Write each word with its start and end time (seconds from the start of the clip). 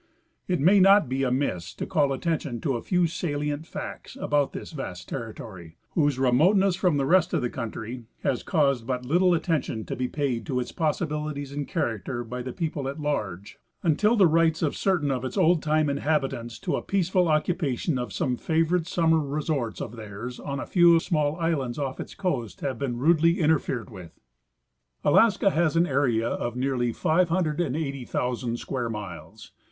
It 0.47 0.59
may 0.59 0.79
not 0.79 1.07
be 1.09 1.21
amiss 1.21 1.75
to 1.75 1.85
call 1.85 2.11
atten 2.11 2.39
tion 2.39 2.61
to 2.61 2.75
a 2.75 2.81
few 2.81 3.05
salient 3.05 3.67
facts 3.67 4.17
about 4.19 4.51
this 4.51 4.71
vast 4.71 5.07
territory, 5.07 5.77
whose 5.91 6.17
remote 6.17 6.57
ness 6.57 6.75
from 6.75 6.97
the 6.97 7.05
rest 7.05 7.35
of 7.35 7.43
the 7.43 7.51
country 7.51 8.05
has 8.23 8.41
caused 8.41 8.87
but 8.87 9.05
little 9.05 9.35
attention 9.35 9.85
to 9.85 9.95
be 9.95 10.07
paid 10.07 10.43
to 10.47 10.59
its 10.59 10.71
]>ossibilities 10.71 11.53
and 11.53 11.67
character 11.67 12.23
by 12.23 12.41
the 12.41 12.51
people 12.51 12.87
at 12.87 12.99
large 12.99 13.59
until 13.83 14.15
the 14.15 14.25
rights 14.25 14.63
of 14.63 14.75
certain 14.75 15.11
of 15.11 15.23
its 15.23 15.37
old 15.37 15.61
time 15.61 15.87
inhabitants 15.87 16.57
to 16.57 16.81
peaceful 16.81 17.27
occupation 17.27 17.99
of 17.99 18.11
some 18.11 18.37
favorite 18.37 18.87
summer 18.87 19.19
resorts 19.19 19.79
of 19.79 19.95
theirs 19.95 20.39
on 20.39 20.59
a 20.59 20.65
few 20.65 20.99
small 20.99 21.35
islands 21.35 21.77
off 21.77 21.99
its 21.99 22.15
coast 22.15 22.61
had 22.61 22.79
been 22.79 22.97
rudely 22.97 23.39
interfered 23.39 23.91
with. 23.91 24.19
Alaska 25.05 25.51
has 25.51 25.75
an 25.75 25.85
area 25.85 26.27
of 26.27 26.55
nearly 26.55 26.91
580,000 26.91 28.57
square 28.57 28.89
miles. 28.89 29.51